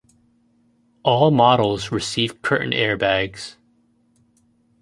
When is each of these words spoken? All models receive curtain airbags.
All 1.03 1.29
models 1.29 1.91
receive 1.91 2.41
curtain 2.41 2.71
airbags. 2.71 3.57